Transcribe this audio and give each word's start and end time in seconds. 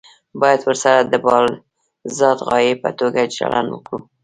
باید 0.41 0.61
ورسره 0.63 0.97
د 1.11 1.13
بالذات 1.25 2.39
غایې 2.47 2.73
په 2.83 2.89
توګه 2.99 3.21
چلند 3.37 3.67
وکړو. 3.71 3.99